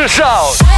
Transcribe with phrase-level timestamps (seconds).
[0.00, 0.69] this out.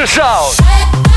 [0.00, 1.09] the sound.